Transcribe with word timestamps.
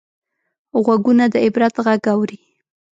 غوږونه 0.83 1.25
د 1.33 1.35
عبرت 1.45 1.75
غږ 1.85 2.01
اوري 2.13 2.39